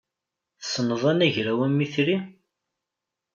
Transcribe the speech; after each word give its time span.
Tessneḍ 0.59 1.03
anagraw 1.11 1.59
amitri? 1.67 2.17